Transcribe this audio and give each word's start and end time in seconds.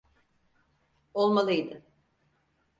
Olmalıydı. 1.13 1.81